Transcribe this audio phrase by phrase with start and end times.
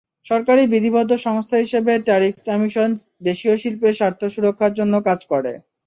[0.25, 2.89] সরকারি বিধিবদ্ধ সংস্থা হিসেবে ট্যারিফ কমিশন
[3.27, 5.51] দেশীয় শিল্পের স্বার্থ সুরক্ষার জন্য কাজ করে।